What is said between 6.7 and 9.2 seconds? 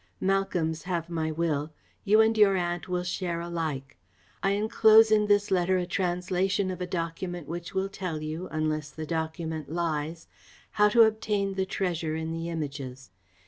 of a document which will tell you, unless the